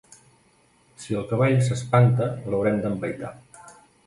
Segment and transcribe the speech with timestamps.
[1.03, 3.33] Si el cavall s'espanta l'haurem d'empaitar.